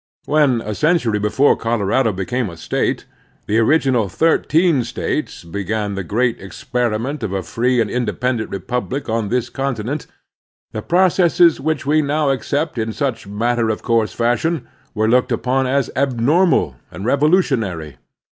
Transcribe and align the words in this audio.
When, 0.25 0.61
a 0.61 0.73
century 0.73 1.19
before 1.19 1.55
Colorado 1.55 2.11
became 2.11 2.49
a 2.49 2.57
State, 2.57 3.05
the 3.45 3.59
original 3.59 4.09
thirteen 4.09 4.83
States 4.83 5.43
began 5.43 5.93
the 5.93 6.03
great 6.03 6.41
experiment 6.41 7.21
of 7.21 7.33
a 7.33 7.43
free 7.43 7.79
and 7.79 7.87
independent 7.87 8.49
republic 8.49 9.07
on 9.09 9.29
this 9.29 9.47
continent, 9.51 10.07
the 10.71 10.81
processes 10.81 11.59
which 11.61 11.85
we 11.85 12.01
now 12.01 12.31
accept 12.31 12.79
in 12.79 12.93
such 12.93 13.27
matter 13.27 13.69
of 13.69 13.83
course 13.83 14.11
fashion 14.11 14.67
were 14.95 15.07
looked 15.07 15.31
upon 15.31 15.67
<as 15.67 15.91
abnormal 15.95 16.77
and 16.89 17.05
revolutionary. 17.05 17.97